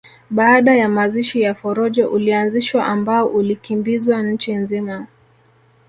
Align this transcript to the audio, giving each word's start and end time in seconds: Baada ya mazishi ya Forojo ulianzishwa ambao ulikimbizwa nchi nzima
Baada 0.29 0.75
ya 0.75 0.89
mazishi 0.89 1.41
ya 1.41 1.55
Forojo 1.55 2.09
ulianzishwa 2.11 2.85
ambao 2.85 3.27
ulikimbizwa 3.27 4.23
nchi 4.23 4.53
nzima 4.53 5.07